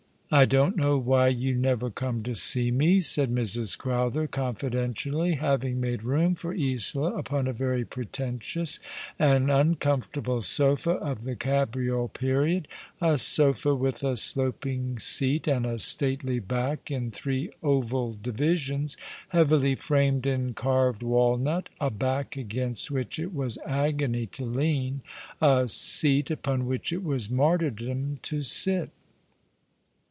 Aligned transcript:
"I 0.41 0.45
don't 0.45 0.77
know 0.77 0.97
why 0.97 1.27
yon 1.27 1.59
never 1.59 1.89
come 1.89 2.23
to 2.23 2.35
see 2.35 2.71
me," 2.71 3.01
said 3.01 3.29
Mrs. 3.29 3.77
Crowther, 3.77 4.27
confidentially, 4.27 5.33
having 5.33 5.81
made 5.81 6.03
room 6.03 6.35
for 6.35 6.53
Isola. 6.53 7.13
upon 7.17 7.47
a 7.47 7.51
very 7.53 7.83
pretentious 7.83 8.79
and 9.19 9.51
uncomfortable 9.51 10.41
sofa 10.41 10.91
of 10.91 11.23
the 11.23 11.35
cabriole 11.35 12.07
period, 12.07 12.69
a 13.01 13.17
sofa 13.17 13.75
with 13.75 14.05
a 14.05 14.15
sloping 14.15 14.99
seat 14.99 15.49
and 15.49 15.65
a 15.65 15.77
stately 15.79 16.39
back 16.39 16.89
in 16.89 17.11
three 17.11 17.49
oval 17.61 18.13
divisions, 18.23 18.95
heavily 19.33 19.75
framed 19.75 20.25
in 20.25 20.53
carved 20.53 21.03
walnut, 21.03 21.67
a 21.81 21.89
back 21.89 22.37
against 22.37 22.89
which 22.89 23.19
it 23.19 23.33
was 23.33 23.57
agony 23.65 24.27
to 24.27 24.45
lean, 24.45 25.01
a 25.41 25.67
seat 25.67 26.31
upon 26.31 26.65
which 26.65 26.93
it 26.93 27.03
was 27.03 27.29
martyrdom 27.29 28.17
to 28.21 28.41
sit. 28.41 28.91